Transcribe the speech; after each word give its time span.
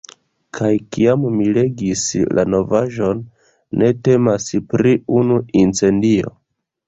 Kaj 0.57 0.69
kiam 0.95 1.25
mi 1.33 1.49
legis 1.57 2.05
la 2.39 2.45
novaĵon, 2.53 3.21
ne 3.81 3.91
temas 4.07 4.49
pri 4.73 4.95
unu 5.19 5.37
incendio. 5.65 6.35